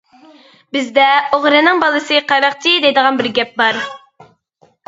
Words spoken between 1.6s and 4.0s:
بالىسى قاراقچى دەيدىغان بىر گەپ بار.